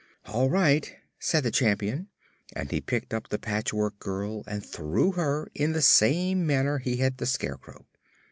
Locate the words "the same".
5.73-6.43